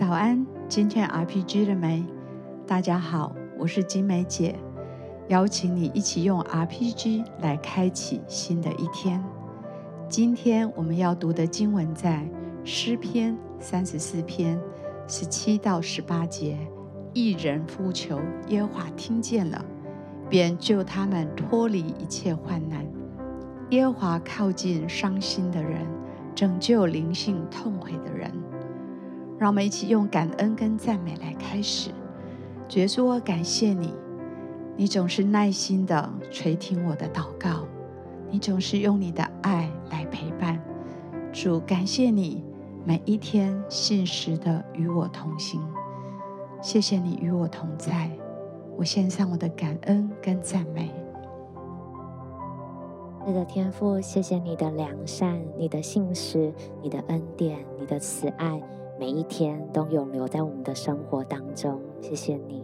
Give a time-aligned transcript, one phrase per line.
[0.00, 2.02] 早安，今天 RPG 了没？
[2.66, 4.58] 大家好，我是金梅姐，
[5.28, 9.22] 邀请你一起用 RPG 来开启新的一天。
[10.08, 12.26] 今天我们要读的经文在
[12.64, 14.58] 诗篇三十四篇
[15.06, 16.56] 十七到十八节。
[17.12, 19.62] 一人呼求，耶和华听见了，
[20.30, 22.86] 便救他们脱离一切患难。
[23.68, 25.86] 耶和华靠近伤心的人，
[26.34, 28.32] 拯救灵性痛悔的人。
[29.40, 31.90] 让我们一起用感恩跟赞美来开始。
[32.68, 33.94] 主耶稣，我感谢你，
[34.76, 37.66] 你总是耐心的垂听我的祷告，
[38.30, 40.62] 你总是用你的爱来陪伴。
[41.32, 42.44] 主，感谢你
[42.84, 45.58] 每一天信实的与我同行。
[46.60, 48.10] 谢谢你与我同在，
[48.76, 50.92] 我献上我的感恩跟赞美。
[53.26, 58.62] 你的，天父，谢谢你的良善、你的信实、你的恩典、你的慈爱，
[59.00, 61.80] 每一天都永留在我们的生活当中。
[62.02, 62.62] 谢谢你，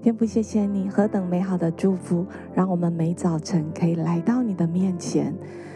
[0.00, 5.34] 天父，谢谢你何等美好的祝福，让我们每早晨可以来到你的面前。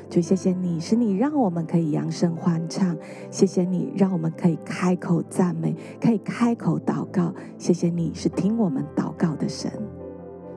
[0.08, 2.96] 主，谢谢你，是你让我们可以扬声欢唱。
[3.28, 7.34] 谢谢你，让我们可以开口赞美，可以开口祷告。
[7.58, 9.68] 谢谢你，是听我们祷告的神。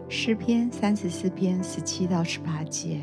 [0.08, 3.00] 诗篇三十四篇十七到十八节，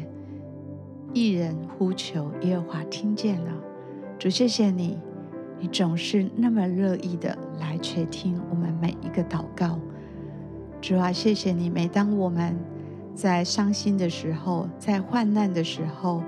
[1.13, 3.53] 一人呼求，耶和华听见了。
[4.21, 5.01] 主，谢谢你，
[5.63, 9.79] 你总是那么乐意的来垂听我们每一个祷告。
[10.81, 12.59] 主啊，谢谢你，每当我们
[13.15, 16.21] 在伤心的时候，在患难的时候。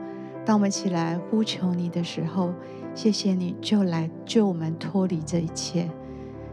[0.46, 2.52] 当我们起来呼求你的时候，
[2.94, 5.90] 谢谢你就来救我们脱离这一切。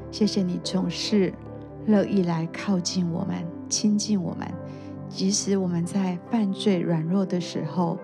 [0.09, 1.31] 谢谢你总是
[1.85, 4.47] 乐意来靠近我们、亲近我们，
[5.07, 7.99] 即使我们在犯罪软弱的时候，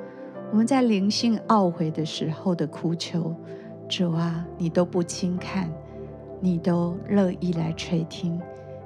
[0.51, 3.33] 我们在灵性懊悔的时候的哭求，
[3.87, 5.71] 主啊，你都不轻看，
[6.39, 8.39] 你都乐意来垂听，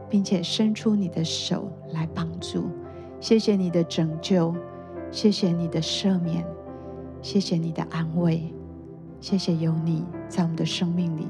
[0.10, 2.70] 并且伸出你的手来帮助。
[3.20, 4.54] 谢谢你的拯救，
[5.12, 6.46] 谢谢你的赦免。
[7.22, 8.52] 谢谢你的安慰，
[9.20, 11.28] 谢谢有你在我们的生命里。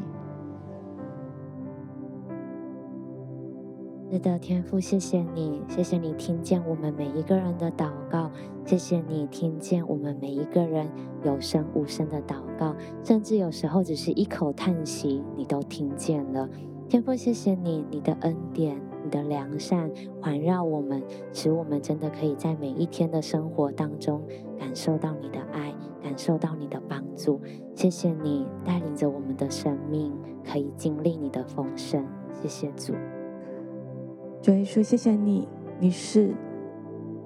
[4.12, 8.30] 是的，天父，谢谢你，谢谢你听见我们每一个人的祷告，
[8.66, 10.86] 谢谢你听见我们每一个人
[11.24, 16.50] 有声无声的祷告，甚至有时候只是一口叹息，你都听见了。
[16.90, 18.82] 天父，谢谢你，你的恩典。
[19.04, 19.90] 你的良善
[20.22, 21.02] 环绕我们，
[21.34, 24.22] 使我们真的可以在每一天的生活当中
[24.60, 25.74] 感受到你的爱，
[26.04, 27.40] 感受到你的帮助。
[27.74, 30.14] 谢谢你带领着我们的生命，
[30.46, 32.06] 可以经历你的丰盛。
[32.44, 32.94] 谢谢主。
[34.42, 35.48] 主耶稣，谢谢你，
[35.80, 36.34] 你是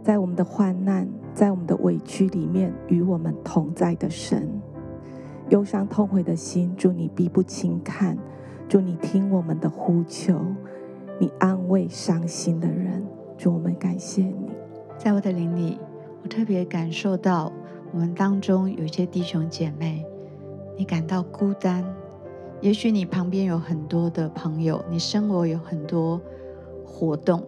[0.03, 4.49] 在我们的患难、在我们的委屈里面与我们同在的神。
[5.47, 8.17] 忧伤痛悔的心，主你必不轻看，
[8.67, 10.37] 主你听我们的呼求。
[11.17, 13.01] 你安慰伤心的人，
[13.37, 14.51] 主，我们感谢你。
[14.97, 15.79] 在我的灵里，
[16.21, 17.49] 我特别感受到
[17.93, 20.05] 我们当中有一些弟兄姐妹，
[20.77, 21.85] 你感到孤单。
[22.59, 26.19] 也许你旁边有很多的朋友，你生活有很多
[26.85, 27.41] 活动，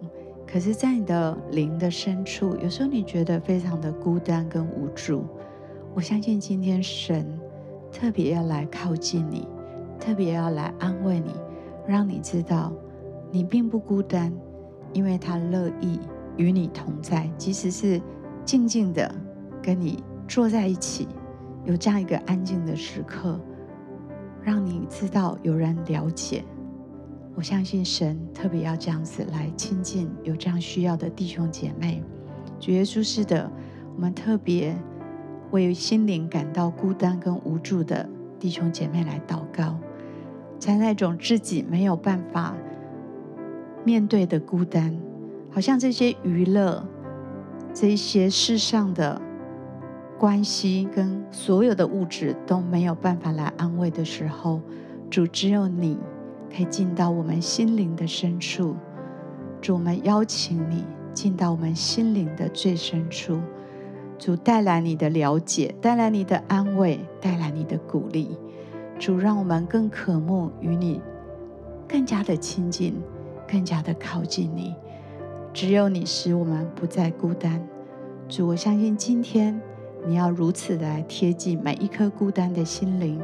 [0.46, 5.24] 可是，在你的灵的深处，有时候你觉得非常的孤单跟无助。
[5.94, 7.26] 我相信今天神
[7.92, 9.46] 特别要来靠近你，
[9.98, 11.32] 特别要来安慰你，
[11.86, 12.72] 让你知道。
[13.30, 14.32] 你并不孤单，
[14.92, 16.00] 因为他乐意
[16.36, 18.00] 与你同在，即使是
[18.44, 19.14] 静静的
[19.62, 21.06] 跟你坐在一起，
[21.64, 23.38] 有这样一个安静的时刻，
[24.42, 26.42] 让你知道有人了解。
[27.38, 32.02] 我相信神特别要这样子来亲近有这样需要的弟兄姐妹。
[32.58, 33.48] 主耶稣是的，
[33.94, 34.76] 我们特别
[35.52, 38.08] 为心灵感到孤单跟无助的
[38.40, 39.78] 弟兄姐妹来祷告，
[40.58, 42.56] 在那种自己没有办法。
[43.84, 44.92] 面对的孤单，
[45.48, 46.84] 好像这些娱乐、
[47.72, 49.22] 这些世上的
[50.18, 54.60] 关系跟所有的物质都没有办法来安慰的时候，
[55.08, 55.96] 主只有你
[56.54, 58.76] 可以进到我们心灵的深处。
[59.60, 63.40] 主，我们邀请你进到我们心灵的最深处。
[64.18, 68.36] 主，带来你的了解，带来你的安慰，带来你的鼓励。
[68.98, 71.00] 主，让我们更渴慕与你
[71.88, 72.94] 更加的亲近。
[73.50, 74.74] 更加的靠近你，
[75.54, 77.66] 只有你使我们不再孤单。
[78.28, 79.58] 主，我相信今天
[80.06, 83.18] 你要如此的来贴近每一颗孤单的心灵，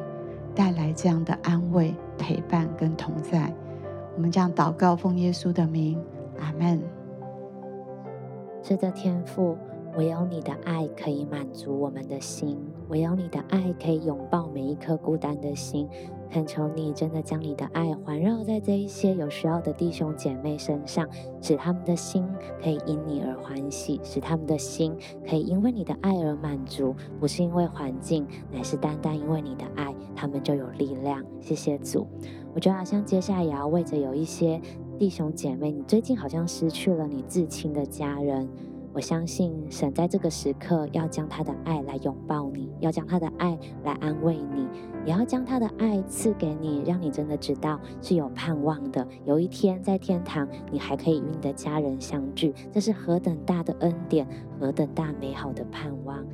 [0.54, 3.52] 带来这样的安慰、陪伴跟同在。
[4.16, 6.00] 我们将祷告奉耶稣的名，
[6.38, 6.80] 阿门。
[8.62, 9.58] 是的，天父，
[9.96, 12.58] 唯有你的爱可以满足我们的心，
[12.88, 15.88] 唯有你的爱可以拥抱每一颗孤单的心。
[16.30, 21.08] 恳求你真的将你的爱环绕在这一些有需要的弟兄姐妹身上，
[21.40, 22.26] 使他们的心
[22.60, 24.92] 可以因你而欢喜，使他们的心
[25.28, 31.22] 可以因为你的爱而满足，不是因为环境，乃是单单因为你的爱，他们就有力量。
[31.40, 32.04] 谢谢主。
[32.52, 34.60] 我觉得好像接下来也要为着有一些
[34.98, 38.48] 弟兄姐妹，你最近好像失去了你至亲的家人。
[38.94, 44.68] 我相信神在这个时刻要将他的爱来拥抱你，要将他的爱来安慰你，
[45.04, 49.04] 也要将他的爱赐给你，让你真的知道是有盼望的。
[49.24, 54.24] 有一天在天堂，你还可以与你的家人相聚，这是何等大的恩典，
[54.60, 56.24] 何等大美好的盼望。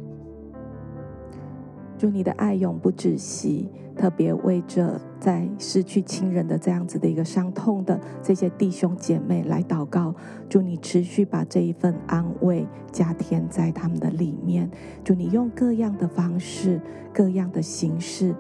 [2.01, 3.69] 祝你的爱永不止息。
[3.95, 10.15] 特别为着在失去亲人的这样子的一个伤痛的这些弟兄姐妹来祷告，
[10.49, 14.71] 祝你持续把这一份安慰加添在他们的里面。
[15.05, 16.81] 祝你用各样的方式、
[17.13, 18.35] 各样的形式，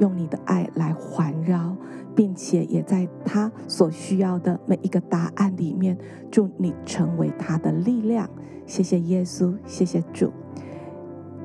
[0.00, 1.74] 用你的爱来环绕，
[2.14, 5.96] 并且也在他所需要的每一个答案里面，
[6.30, 8.28] 祝你成为他的力量。
[8.66, 10.30] 谢谢耶稣，谢谢主。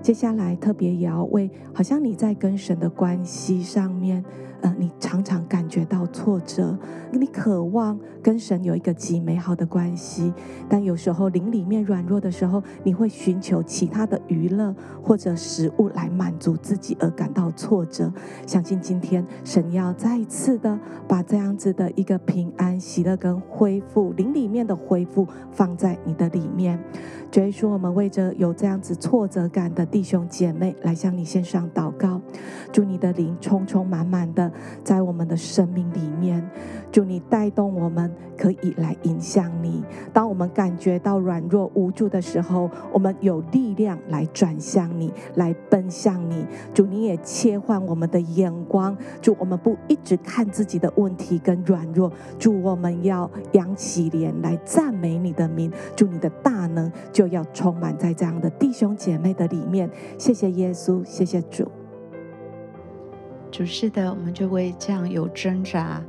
[0.02, 4.24] 接下来特别也要为，好像你在跟神的关系上面。
[4.62, 6.78] 呃，你常常感觉到挫折，
[7.12, 10.32] 你渴望跟神有一个极美好的关系，
[10.70, 18.14] 但有时候灵里面软弱的时候，你会寻求其他的娱乐或者食物来满足自己而感到挫折。
[18.46, 26.80] 相信今天神要再一次的把这样子的一个平安、喜乐跟恢复灵里面的恢复放在你的里面。
[27.34, 32.20] 所以说，我们为着有这样子挫折感的弟兄姐妹来向你献上祷告，
[32.74, 34.51] 祝你的灵充充满满的。
[34.84, 36.50] 在我们的生命里面，
[36.92, 39.84] 主你带动我们，可以来影响你。
[40.14, 46.46] 当我们感觉到软弱无助的时候，我们有力量来转向你，来奔向你。
[46.74, 55.72] 主，你也切换我们的眼光，主，我们不一直看自己的问题跟软弱，主，我们要扬起脸来赞美你的名。
[55.96, 59.90] 祝你的大能就要充满在这样的弟兄姐妹的里面。
[60.18, 61.81] 谢谢耶稣，谢谢主。
[63.52, 66.02] 主是的，我们就为这样有挣扎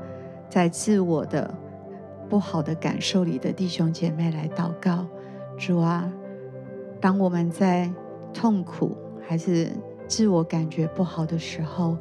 [0.49, 1.53] 在自我的
[2.29, 5.05] 不好的感受里的弟兄姐妹来祷告。
[5.59, 6.11] 主啊，
[7.01, 7.93] 当我们在
[8.33, 8.97] 痛苦
[9.27, 9.71] 还是
[10.07, 11.99] 自我感觉不好的时候，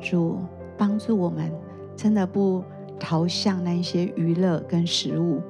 [0.00, 0.38] 主
[0.78, 1.52] 帮助我们，
[1.96, 2.62] 真的不
[2.98, 5.42] 逃向那一些娱乐跟食物，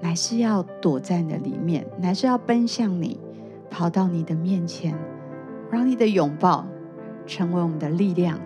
[0.00, 3.18] 乃是要躲在你的里面，乃是要奔向你，
[3.70, 4.94] 跑到你的面前，
[5.70, 6.66] 让你的拥抱
[7.26, 8.38] 成为我们的力量。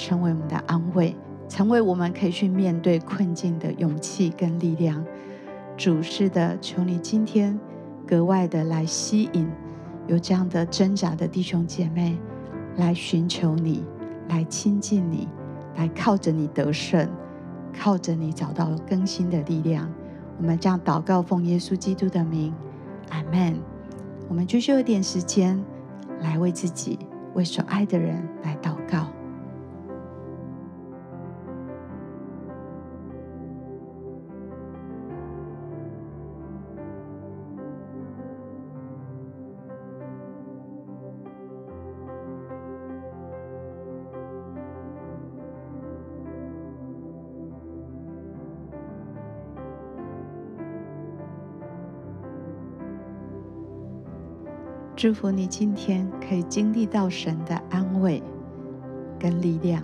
[0.00, 1.14] 成为我们的安慰，
[1.46, 5.04] 成为我们可以去面对困境的勇气跟力量。
[5.76, 7.58] 主是的，求你今天
[8.06, 9.46] 格外的来吸引
[10.06, 12.18] 有这样的挣扎的弟兄姐妹，
[12.76, 13.84] 来寻求你，
[14.30, 15.28] 来亲近你，
[15.76, 17.06] 来靠着你得胜，
[17.78, 19.86] 靠着你找到更新的力量。
[20.38, 22.54] 我们将祷告奉耶稣基督的名，
[23.10, 23.54] 阿门。
[24.30, 25.62] 我们继续有点时间
[26.20, 26.98] 来为自己、
[27.34, 29.09] 为所爱的人来祷告。
[55.00, 58.22] 祝福你今天可以经历到神的安慰
[59.18, 59.82] 跟力量。